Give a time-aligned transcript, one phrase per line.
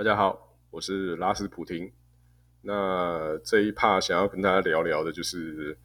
[0.00, 1.92] 大家好，我是拉斯普廷。
[2.62, 5.76] 那这一趴想要跟大家聊聊的，就是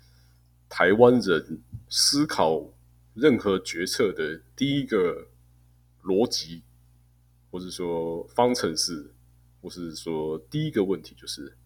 [0.69, 2.65] 台湾人思考
[3.13, 5.27] 任何决策的第一个
[6.01, 6.63] 逻辑，
[7.51, 9.11] 或者说方程式，
[9.61, 11.57] 或是说第一个问题，就是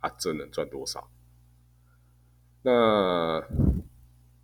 [0.00, 1.10] 啊，这能赚多少？
[2.60, 3.42] 那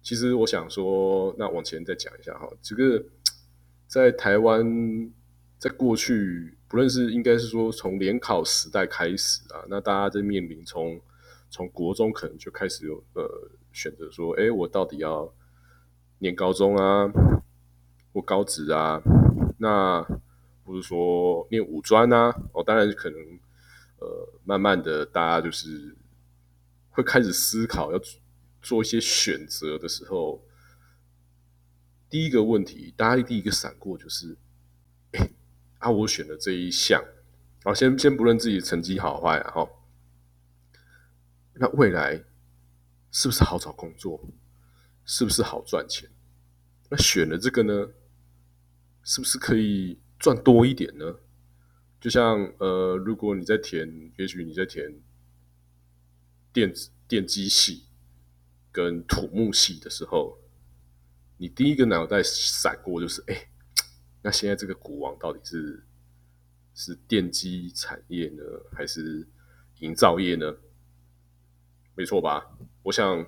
[0.01, 3.05] 其实我想说，那往前再讲一下哈，这个
[3.87, 5.13] 在台湾，
[5.63, 6.59] 在过去。
[6.67, 10.99] 不论是应该是说从联考时代开始啊，那大家在面临从
[11.51, 15.33] 从国中可能就开始有呃选择说，哎，我到底要
[16.19, 17.13] 念高中啊，
[18.13, 19.03] 或高职啊，
[19.59, 20.03] 那
[20.65, 23.21] 不是说念五专啊，哦，当然可能
[23.99, 25.95] 呃慢慢的大家就是
[26.91, 28.01] 会开始思考要
[28.63, 30.43] 做一些选择的时候，
[32.09, 34.39] 第一个问题，大家第一个闪过就是。
[35.83, 37.03] 啊，我选的这一项，
[37.65, 39.69] 好，先先不论自己成绩好坏啊，哈，
[41.55, 42.23] 那未来
[43.11, 44.25] 是不是好找工作，
[45.05, 46.09] 是不是好赚钱？
[46.89, 47.89] 那选了这个呢，
[49.03, 51.17] 是不是可以赚多一点呢？
[52.01, 55.01] 就像呃，如果你在填，也许你在填
[56.53, 57.87] 电子电机系
[58.71, 60.39] 跟土木系的时候，
[61.39, 63.49] 你第一个脑袋闪过就是，哎。
[64.25, 65.83] 那现在这个股王到底是
[66.75, 68.43] 是电机产业呢，
[68.73, 69.27] 还是
[69.81, 70.57] 营造业呢？
[71.97, 72.57] 没错吧？
[72.85, 73.27] 我想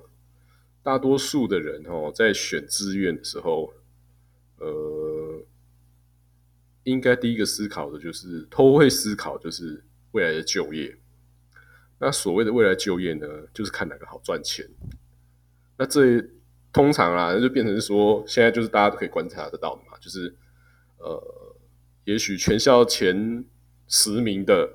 [0.85, 3.75] 大多数的人哦，在选志愿的时候，
[4.59, 5.45] 呃，
[6.85, 10.97] 应该第一个思考的就是都会思考，就是未来的就业。
[11.99, 14.65] 那所谓的未来就业呢，就是看哪个好赚钱。
[15.77, 16.25] 那这
[16.73, 20.33] 通常啊，那就变成说，现在就是大家都可以观察得到的嘛，就是。
[21.05, 21.55] 呃，
[22.05, 23.45] 也许全校前
[23.87, 24.71] 十名的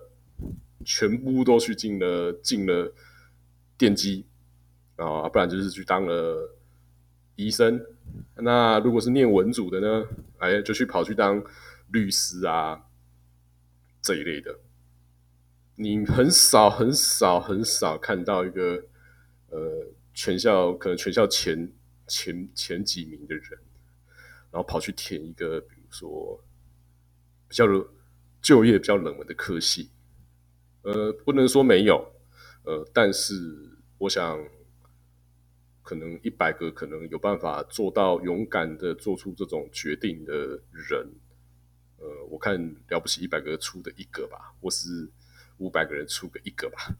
[0.85, 2.93] 全部都去进了进了
[3.75, 4.27] 电机
[4.95, 6.55] 啊，不然就是去当了
[7.35, 7.83] 医生。
[8.35, 10.05] 那如果是念文组的呢，
[10.37, 11.43] 哎，就去跑去当
[11.91, 12.85] 律师啊
[13.99, 14.59] 这一类的。
[15.77, 18.83] 你很少很少很少看到一个
[19.49, 21.71] 呃全校可能全校前
[22.05, 23.59] 前前几名的人，
[24.51, 25.65] 然后跑去填一个。
[25.89, 26.43] 说
[27.47, 27.65] 比较
[28.41, 29.89] 就业比较冷门的科系，
[30.83, 32.13] 呃，不能说没有，
[32.63, 33.33] 呃，但是
[33.97, 34.39] 我想，
[35.83, 40.33] 可能一百个可能有办法做到勇敢的做出这种决定的
[40.71, 41.11] 人，
[41.97, 45.09] 呃，我看了不起一百个出的一个吧，或是
[45.57, 46.95] 五百个人出个一个吧。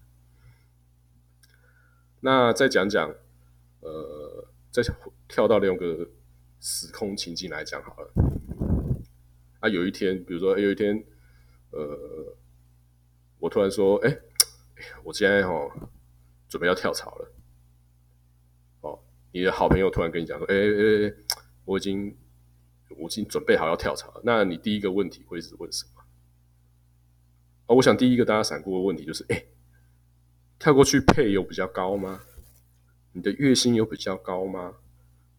[2.19, 3.09] 那再讲讲，
[3.79, 4.83] 呃，再
[5.27, 6.09] 跳到两个
[6.59, 8.38] 时空情境来讲好了。
[9.59, 11.03] 啊，有一天，比如说有一天，
[11.71, 12.37] 呃，
[13.39, 14.17] 我突然说，哎，
[15.03, 15.69] 我现在哦，
[16.47, 17.31] 准备要跳槽了。
[18.81, 18.99] 哦，
[19.31, 21.13] 你的好朋友突然跟你讲说，哎哎哎，
[21.65, 22.15] 我已经，
[22.97, 24.21] 我已经准备好要跳槽了。
[24.23, 26.03] 那你第一个问题会是问什么？
[27.67, 29.45] 哦，我想第一个大家闪过的问题就是，哎，
[30.57, 32.21] 跳过去配有比较高吗？
[33.11, 34.75] 你的月薪有比较高吗？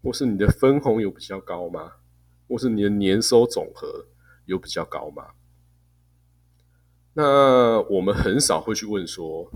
[0.02, 1.94] 或是你的分红有比较高吗？
[2.50, 4.06] 或是你的年收总和
[4.47, 5.34] 有比较高吗？
[7.15, 9.53] 那我们很少会去问说，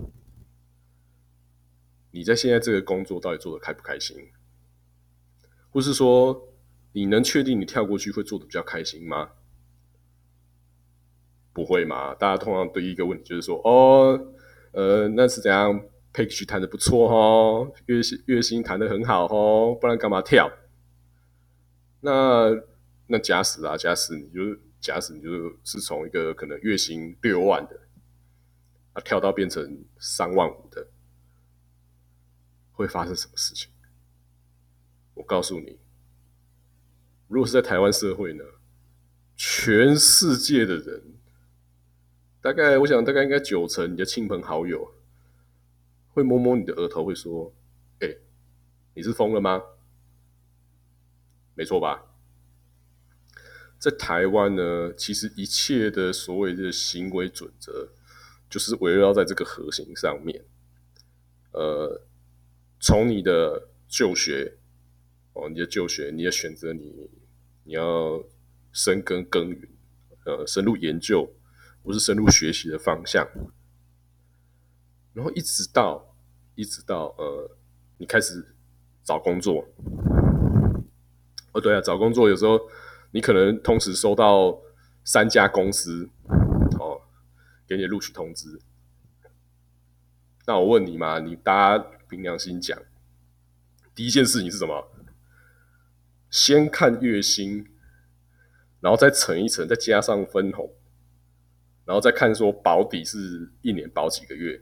[2.11, 4.15] 你在现在这个工作到底做的开不开心？
[5.71, 6.53] 或是说，
[6.93, 9.31] 你能确定你跳过去会做的比较开心吗？
[11.51, 12.15] 不会嘛？
[12.15, 14.27] 大家通常对一个问题就是说，哦，
[14.71, 15.83] 呃，那是怎样
[16.13, 20.49] 配 a 谈的不错哦，月薪月薪谈的很好哦，不然干嘛跳？
[21.99, 22.57] 那。
[23.07, 25.31] 那假使啊，假使你就是假使你就
[25.63, 27.79] 是从一个可能月薪六万的
[28.93, 30.87] 啊跳到变成三万五的，
[32.71, 33.69] 会发生什么事情？
[35.13, 35.77] 我告诉你，
[37.27, 38.43] 如果是在台湾社会呢，
[39.35, 41.13] 全世界的人，
[42.41, 44.93] 大概我想大概应该九成你的亲朋好友
[46.09, 47.53] 会摸摸你的额头，会说
[48.01, 48.17] ：“哎，
[48.93, 49.61] 你是疯了吗？”
[51.55, 52.03] 没错吧？
[53.85, 57.89] 在台湾呢，其实一切的所谓的行为准则，
[58.49, 60.43] 就是围绕在这个核心上面。
[61.51, 62.01] 呃，
[62.79, 64.57] 从你的就学，
[65.33, 67.11] 哦，你的就学，你要选择你，
[67.63, 68.23] 你要
[68.71, 69.69] 深耕耕耘，
[70.25, 71.31] 呃，深入研究，
[71.83, 73.27] 不是深入学习的方向。
[75.13, 76.15] 然后一直到，
[76.55, 77.55] 一直到呃，
[77.99, 78.55] 你开始
[79.03, 79.63] 找工作。
[81.51, 82.59] 哦，对啊，找工作有时候。
[83.15, 84.59] 你可能同时收到
[85.05, 86.09] 三家公司，
[86.77, 86.99] 哦，
[87.65, 88.59] 给你录取通知。
[90.45, 92.77] 那我问你嘛，你大家凭良心讲，
[93.95, 94.91] 第一件事情是什么？
[96.29, 97.65] 先看月薪，
[98.81, 100.69] 然后再乘一乘，再加上分红，
[101.85, 104.61] 然后再看说保底是一年保几个月，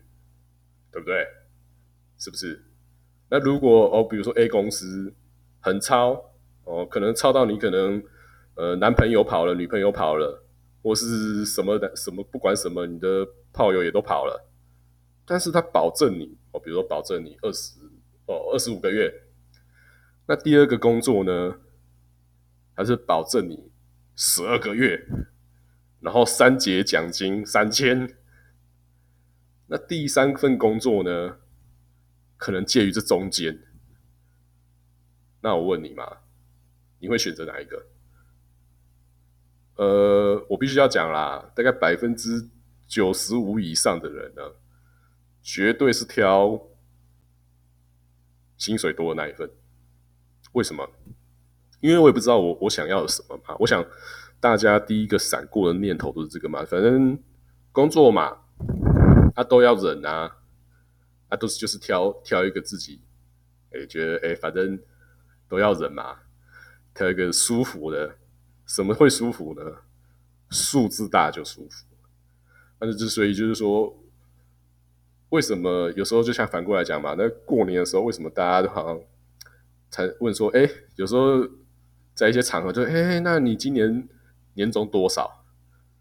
[0.91, 1.25] 对不对？
[2.19, 2.63] 是不是？
[3.31, 5.15] 那如果哦，比如说 A 公司
[5.59, 6.35] 很超
[6.65, 8.03] 哦，可能超到你可能
[8.55, 10.43] 呃男朋友跑了，女朋友跑了，
[10.81, 14.49] 或是什么的什么，不管什么，你的炮友也都跑了。
[15.25, 17.79] 但是他保证你哦，比如说保证你二十
[18.25, 19.23] 哦二十五个月，
[20.27, 21.59] 那第二个工作呢，
[22.73, 23.71] 还是保证你
[24.15, 25.05] 十二个月，
[26.01, 28.17] 然后三节奖金三千，
[29.67, 31.37] 那第三份工作呢，
[32.35, 33.63] 可能介于这中间。
[35.41, 36.17] 那我问你嘛，
[36.99, 37.85] 你会选择哪一个？
[39.75, 42.49] 呃，我必须要讲啦，大概百分之
[42.87, 44.41] 九十五以上的人呢。
[45.45, 46.57] 绝对是挑
[48.57, 49.51] 薪水多的那一份，
[50.53, 50.89] 为什么？
[51.81, 53.53] 因为我也不知道我我想要什么嘛。
[53.59, 53.85] 我想
[54.39, 57.21] 大家第一个闪过的念头都是这个嘛，反正
[57.73, 58.37] 工作嘛，
[59.35, 60.37] 啊都要忍啊，
[61.27, 63.01] 啊都是就是挑挑一个自己，
[63.73, 64.79] 哎觉得哎反正
[65.49, 66.19] 都要忍嘛，
[66.93, 68.15] 挑一个舒服的，
[68.65, 69.61] 什么会舒服呢？
[70.49, 71.85] 数字大就舒服，
[72.79, 73.99] 但是之所以就是说。
[75.29, 77.15] 为什么有时候就像反过来讲嘛？
[77.17, 79.01] 那过年的时候，为什么大家都好像
[79.89, 81.43] 才问说，哎，有时候
[82.13, 84.07] 在一些场合就，哎，那你今年
[84.53, 85.43] 年终多少？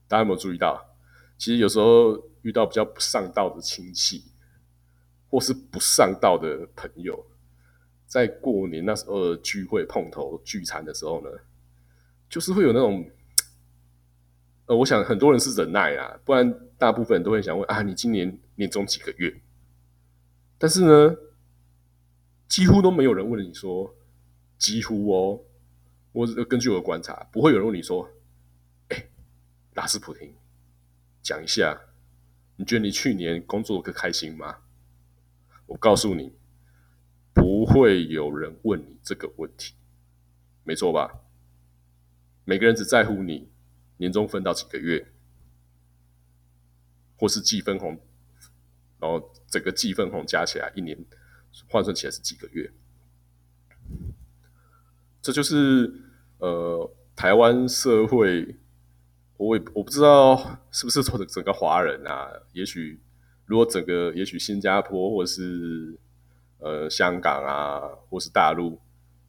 [0.06, 0.97] 大家有没有注意到？
[1.38, 4.25] 其实有时候遇到比较不上道的亲戚，
[5.31, 7.25] 或是不上道的朋友，
[8.06, 11.31] 在过年那时候聚会碰头聚餐的时候呢，
[12.32, 13.06] 就是会有那种。
[14.67, 19.43] 呃，我想很多人是忍耐啊，不然大部分人都会想问啊，你今年年终几个月？
[20.56, 21.17] 但是呢，
[22.49, 23.94] 几乎都没有人问你说，
[24.56, 25.40] 几乎哦，
[26.12, 28.08] 我根据我的观察，不会有人问你说，
[28.88, 29.08] 哎，
[29.75, 30.32] 拉斯普廷，
[31.20, 31.78] 讲一下，
[32.56, 34.58] 你觉得你去年工作可开心吗？
[35.67, 36.32] 我告诉你，
[37.35, 39.75] 不会有人问你这个问题，
[40.62, 41.19] 没错吧？
[42.44, 43.50] 每个人只在乎你。
[43.98, 45.12] 年终分到几个月，
[47.16, 48.00] 或是计分红，
[48.98, 50.98] 然后整个计分红加起来一年
[51.68, 52.72] 换算起来是几个月？
[55.20, 55.92] 这就是
[56.38, 58.56] 呃台湾社会，
[59.36, 62.28] 我也我不知道是不是说整个华人啊？
[62.54, 62.98] 也许
[63.46, 65.96] 如果整个也许新加坡或是
[66.58, 68.80] 呃香港啊，或是大陆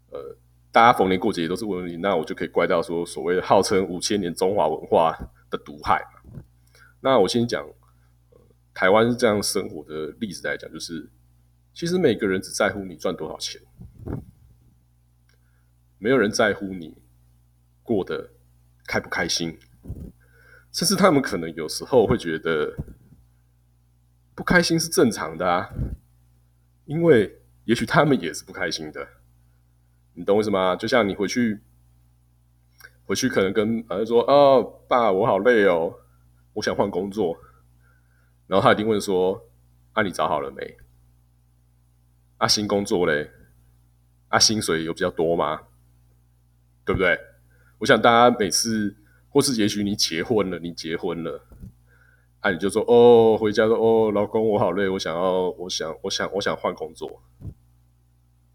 [0.09, 0.35] 呃。
[0.73, 5.15] 大家逢年过节也都是问你，那我就可以怪到说所谓的号称五千年中华文化
[5.51, 6.41] 的毒害嘛
[6.99, 7.63] 那我先讲
[8.73, 11.11] 台湾是这样生活的例子来讲，就是
[11.75, 13.61] 其实每个人只在乎你赚多少钱，
[15.99, 16.97] 没有人在乎你
[17.83, 18.31] 过得
[18.87, 19.59] 开不开心，
[20.71, 22.75] 甚至他们可能有时候会觉得
[24.33, 25.69] 不开心是正常的啊，
[26.85, 29.07] 因为也许他们也是不开心的。
[30.15, 30.75] 你懂我意思吗？
[30.75, 31.59] 就像你回去，
[33.05, 35.95] 回去可能跟儿子说：“哦，爸，我好累哦，
[36.53, 37.37] 我想换工作。”
[38.47, 39.49] 然后他一定问说
[39.93, 40.77] ：“啊，你找好了没？
[42.37, 43.31] 啊，新工作嘞？
[44.27, 45.61] 啊，薪水有比较多吗？
[46.85, 47.19] 对不对？”
[47.79, 48.95] 我想大家每次，
[49.29, 51.43] 或是也许你结婚了，你结婚了，
[52.41, 57.23] 啊，你就说：“哦，回家说哦，老公，我好累，我想要，我想，我想，我想换工作。”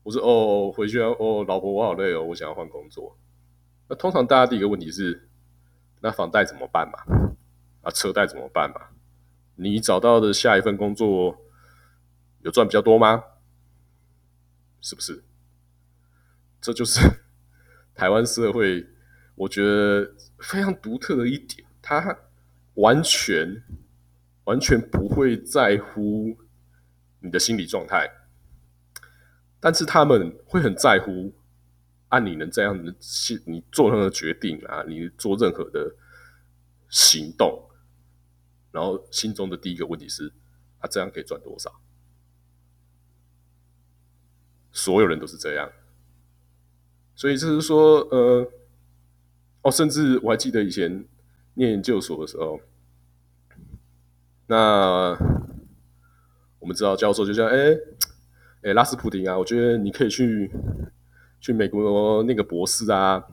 [0.08, 1.06] 我说哦，回去啊！
[1.18, 3.14] 哦，老婆，我好累哦，我想要换工作。
[3.90, 5.28] 那通常大家第一个问题是，
[6.00, 7.34] 那房贷怎么办嘛？
[7.82, 8.96] 啊，车贷怎么办嘛？
[9.56, 11.36] 你找到的下一份工作
[12.40, 13.22] 有赚比较多吗？
[14.80, 15.22] 是不是？
[16.58, 17.00] 这就是
[17.94, 18.86] 台湾社会，
[19.34, 22.16] 我觉得非常独特的一点，他
[22.76, 23.62] 完全
[24.44, 26.38] 完全不会在乎
[27.20, 28.10] 你的心理状态。
[29.60, 31.32] 但是他们会很在乎，
[32.10, 35.96] 按你能这样的心，你做任何决定啊，你做任何的
[36.88, 37.68] 行动，
[38.70, 40.32] 然后心中的第一个问题是：
[40.78, 41.80] 啊，这样可以赚多少？
[44.70, 45.72] 所有人都是这样，
[47.16, 48.48] 所以就是说，呃，
[49.62, 51.04] 哦，甚至我还记得以前
[51.54, 52.60] 念研究所的时候，
[54.46, 55.18] 那
[56.60, 57.76] 我们知道教授就像哎。
[58.62, 60.50] 哎，拉斯普丁啊，我觉得你可以去
[61.40, 63.24] 去美国那个博士啊，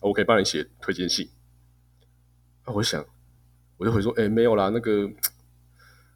[0.00, 1.28] 我可以帮你写推荐信。
[2.64, 3.04] 啊，我想，
[3.78, 5.10] 我就会说，哎，没有啦，那个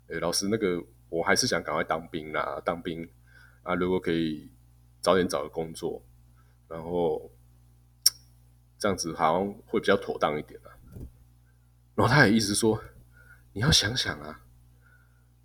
[0.09, 3.09] 哎，老师，那个我还是想赶快当兵啦，当兵
[3.63, 4.51] 啊，如果可以
[5.01, 6.03] 早点找个工作，
[6.69, 7.31] 然后
[8.79, 10.69] 这样子好像会比较妥当一点啊。
[11.95, 12.83] 然后他也意思说，
[13.53, 14.43] 你要想想啊，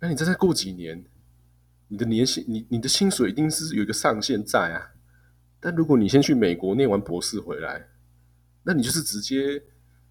[0.00, 1.04] 那你再再过几年，
[1.88, 4.92] 你的年薪，你你的薪水一定是有一个上限在啊。
[5.60, 7.88] 但如果你先去美国念完博士回来，
[8.62, 9.62] 那你就是直接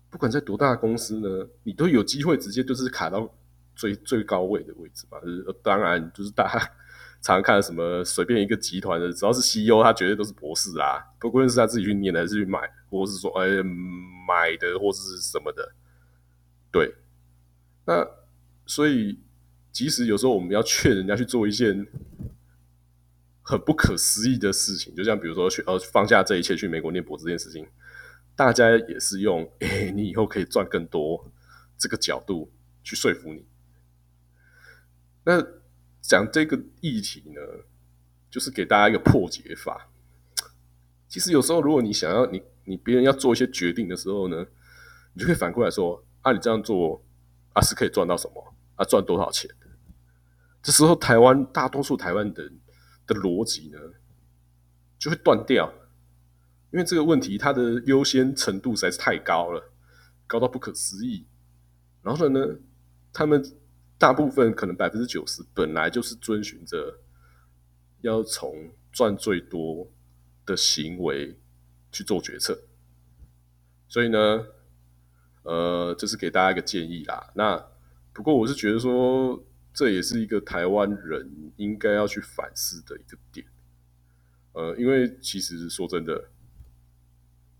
[0.09, 3.33] 不管在多大的公司呢，你都有机会直接就是卡到
[3.75, 5.19] 最最高位的位置吧。
[5.21, 6.71] 就是当然，就是大家
[7.21, 11.03] 常看什么随便一个集团的，只要是 CEO，他绝对都是博士啊。
[11.19, 13.47] 不论是他自己去念的，还是去买，或是说哎
[14.27, 15.73] 买的，或是什么的。
[16.71, 16.95] 对，
[17.85, 18.05] 那
[18.65, 19.19] 所以
[19.75, 21.85] 即使有时候我们要劝人家去做一件。
[23.47, 27.67] 很不可思议的事情，就像比如说去呃放下这一切去美国念博这件事情，
[28.35, 31.31] 大家也是用 哎你以后可以赚更多
[31.77, 32.51] 这个角度
[32.83, 33.45] 去说服你。
[35.25, 35.39] 那
[36.01, 37.41] 讲这个议题呢，
[38.31, 39.91] 就是给大家一个破解法。
[41.07, 44.43] 其实有时候如果你想要你你别人要做一些决定的时候呢，
[45.13, 47.05] 你就可以反过来说啊你这样做
[47.53, 49.47] 啊是可以赚到什么啊赚多少钱？
[50.65, 52.59] 这时候台湾大多数台湾人。
[53.07, 53.77] 的逻辑呢，
[54.97, 55.71] 就会断掉，
[56.71, 59.71] 因为这个问题它的优先程度实在是太高了，
[60.25, 61.27] 高到不可思议。
[62.01, 62.39] 然后呢，
[63.13, 63.45] 他们
[63.99, 66.99] 大部分可能百分之九十本来就是遵循着
[68.01, 69.87] 要从赚最多
[70.47, 71.39] 的行为
[71.91, 72.59] 去做决策，
[73.87, 74.47] 所以呢，
[75.43, 77.31] 呃，这是给大家一个建议啦。
[77.35, 77.63] 那
[78.11, 79.45] 不过我是觉得说。
[79.75, 83.45] 这也是一个台湾人应该要去反思的一个点，
[84.53, 86.29] 呃，因为其实说真的，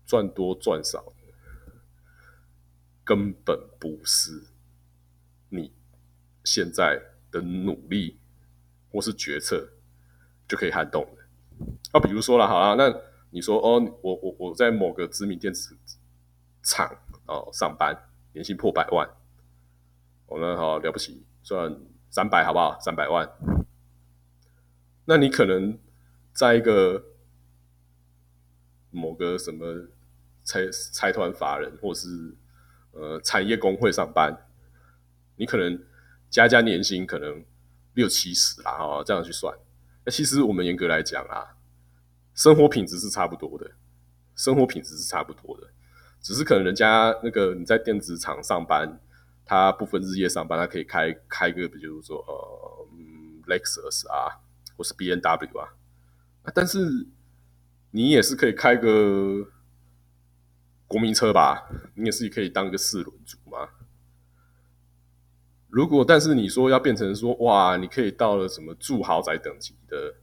[0.06, 1.12] 赚多赚少
[3.04, 4.44] 根本不是
[5.50, 5.70] 你
[6.42, 6.98] 现在
[7.30, 8.18] 的努力
[8.90, 9.68] 或是决策
[10.48, 11.66] 就可以撼动的。
[11.92, 15.76] 啊，比如说了，好了，那你说哦，我我我在某个知名电子
[16.62, 16.90] 厂
[17.26, 17.94] 哦上班，
[18.32, 19.06] 年薪破百万，
[20.24, 21.78] 我呢好了不起，赚。
[22.08, 22.78] 三百好不好？
[22.80, 23.30] 三百万，
[25.04, 25.78] 那你可能
[26.32, 27.04] 在一个
[28.90, 29.88] 某个什么
[30.42, 32.34] 财财团法人，或是
[32.92, 34.48] 呃产业工会上班，
[35.36, 35.84] 你可能
[36.30, 37.44] 加加年薪可能
[37.92, 39.54] 六七十啦，哈，这样去算。
[40.04, 41.56] 那其实我们严格来讲啊，
[42.32, 43.72] 生活品质是差不多的，
[44.34, 45.68] 生活品质是差不多的，
[46.22, 48.98] 只是可能人家那个你在电子厂上班。
[49.48, 52.86] 他不分日夜上班，他可以开开个，比如说呃
[53.46, 54.42] ，Lexus 啊，
[54.76, 55.68] 或是 B N W 啊，
[56.52, 57.06] 但是
[57.92, 59.46] 你也是可以开个
[60.88, 61.68] 国民车吧？
[61.94, 63.68] 你也是可以当个四轮族吗？
[65.68, 70.16] 如果但是你说要变成说哇，你可以到了什么住豪宅等级的，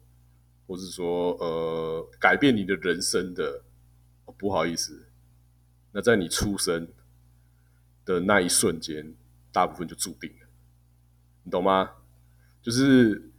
[0.67, 3.63] 或是说呃改变你的人生的，
[4.37, 5.07] 不好意思，
[5.93, 6.89] 那在你出生。
[8.05, 9.13] 的那一瞬间，
[9.51, 10.47] 大部分就注定了，
[11.43, 11.91] 你懂吗？
[12.61, 13.31] 就是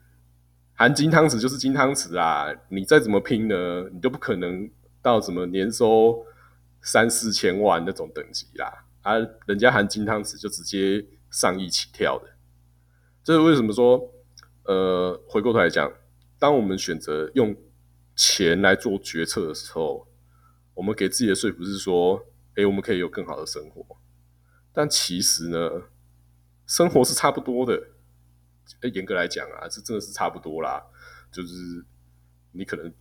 [0.75, 2.53] 含金汤匙就是金汤匙啊！
[2.69, 6.27] 你再怎么拼呢，你都不可能到什么年收
[6.83, 8.85] 三四千万那种等级啦。
[9.03, 9.15] 啊，
[9.47, 12.31] 人家含金汤匙就直接上亿起跳的。
[13.23, 14.13] 这是为什么说？
[14.65, 15.93] 呃，回过头来讲，
[16.39, 17.57] 当我们选择用
[18.17, 20.07] 钱来做决策的时候，
[20.75, 23.97] 我们给自己的说服是说：哎，我们可以有更好的生活。
[24.75, 25.85] 但其实呢，
[26.67, 27.81] 生活是差不多的。
[28.95, 30.83] 严格来讲啊，这真的是差不多啦。
[31.31, 31.85] 就是
[32.53, 32.93] 你可能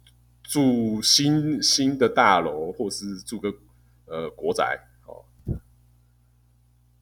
[0.42, 3.54] 住新新的大楼，或是住个
[4.06, 5.26] 呃国宅哦。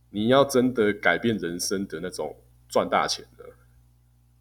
[0.10, 2.36] 你要真的改变人生的那种
[2.70, 3.46] 赚大钱的，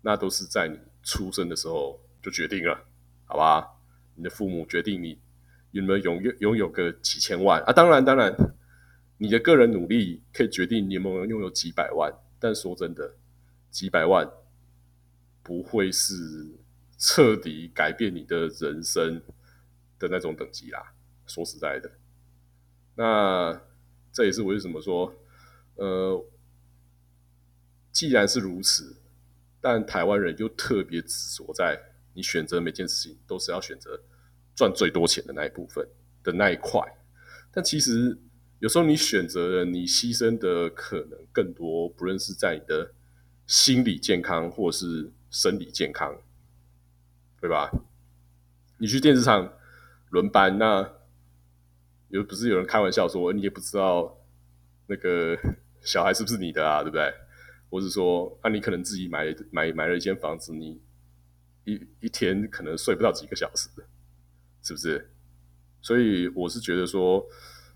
[0.02, 2.84] 那都是在你出生的时候就决定了，
[3.24, 3.68] 好吧？
[4.14, 5.18] 你的父母决定你
[5.72, 7.72] 有没有拥有拥有个几千万啊？
[7.72, 8.34] 当然，当然。
[9.22, 13.16] 你的个人努力可以决定你有没有拥有几百万，但说真的，
[13.70, 14.26] 几百万
[15.42, 16.14] 不会是
[16.96, 19.20] 彻底改变你的人生
[19.98, 20.94] 的那种等级啦。
[21.26, 21.92] 说实在的，
[22.94, 23.60] 那
[24.10, 25.14] 这也是为什么说，
[25.74, 26.24] 呃，
[27.92, 28.96] 既然是如此，
[29.60, 31.78] 但台湾人又特别执着在
[32.14, 34.02] 你选择每件事情都是要选择
[34.56, 35.86] 赚最多钱的那一部分
[36.22, 36.80] 的那一块，
[37.52, 38.18] 但其实。
[38.60, 42.92] 有时候你选择了，你牺牲的可能更多，不论是在你的
[43.46, 46.20] 心理健康或是生理健康，
[47.40, 47.70] 对吧？
[48.78, 49.52] 你去电视厂
[50.10, 50.92] 轮班，那
[52.08, 54.18] 有不是有人开玩笑说，你也不知道
[54.86, 55.38] 那个
[55.82, 57.12] 小孩是不是你的啊，对不对？
[57.70, 60.78] 或者说啊，你可能自己买买买了一间房子，你
[61.64, 63.70] 一一天可能睡不到几个小时，
[64.62, 65.10] 是不是？
[65.80, 67.26] 所以我是觉得说，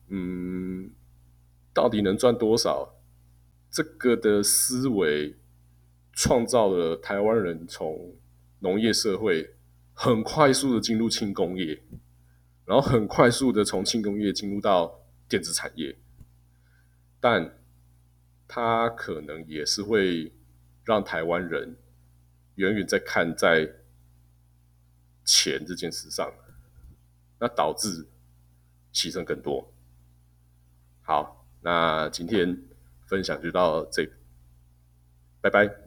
[0.09, 0.91] 嗯，
[1.73, 2.95] 到底能赚多少？
[3.71, 5.37] 这个的思维
[6.13, 8.15] 创造了台湾人从
[8.61, 9.55] 农业社会
[9.93, 11.83] 很快速的进入轻工业，
[12.65, 15.97] 然后很快速的从轻工业进入到电子产业，
[17.19, 17.59] 但
[18.47, 20.33] 它可能也是会
[20.85, 21.77] 让台湾人
[22.55, 23.69] 远远在看在
[25.25, 26.33] 钱这件事上。
[27.41, 28.07] 那导致
[28.93, 29.74] 牺牲更多。
[31.07, 32.59] 好，那今天
[33.07, 34.09] 分享就到这，
[35.43, 35.84] 拜拜。